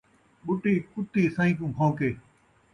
ٻٹی 0.45 0.73
کتی 0.93 1.23
سئیں 1.35 1.55
کوں 1.57 1.69
بھون٘کے 1.75 2.09